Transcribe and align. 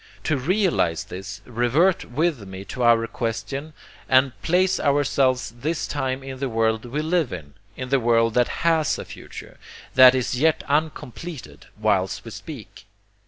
To 0.23 0.35
realize 0.35 1.03
this, 1.03 1.41
revert 1.45 2.05
with 2.05 2.47
me 2.47 2.65
to 2.65 2.81
our 2.81 3.05
question, 3.05 3.73
and 4.09 4.31
place 4.41 4.79
yourselves 4.79 5.53
this 5.55 5.85
time 5.85 6.23
in 6.23 6.39
the 6.39 6.49
world 6.49 6.85
we 6.85 7.03
live 7.03 7.31
in, 7.31 7.53
in 7.77 7.89
the 7.89 7.99
world 7.99 8.33
that 8.33 8.47
HAS 8.65 8.97
a 8.97 9.05
future, 9.05 9.59
that 9.93 10.15
is 10.15 10.33
yet 10.39 10.63
uncompleted 10.67 11.67
whilst 11.79 12.25
we 12.25 12.31
speak. 12.31 12.87